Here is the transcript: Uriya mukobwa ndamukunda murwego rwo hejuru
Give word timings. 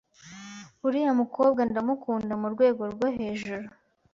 Uriya 0.85 1.11
mukobwa 1.21 1.61
ndamukunda 1.69 2.33
murwego 2.41 2.81
rwo 2.93 3.07
hejuru 3.17 3.67